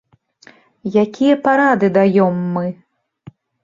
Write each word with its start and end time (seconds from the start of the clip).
Якія 1.03 1.35
парады 1.51 1.87
даём 2.01 2.43
мы? 2.59 2.67